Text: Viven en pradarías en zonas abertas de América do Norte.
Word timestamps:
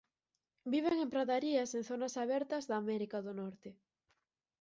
Viven 0.73 0.97
en 1.01 1.09
pradarías 1.11 1.75
en 1.77 1.83
zonas 1.89 2.13
abertas 2.23 2.63
de 2.67 2.73
América 2.81 3.17
do 3.21 3.33
Norte. 3.39 3.71